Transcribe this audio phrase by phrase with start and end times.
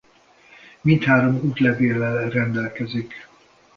[0.81, 3.27] Mindhárom útlevéllel rendelkezik.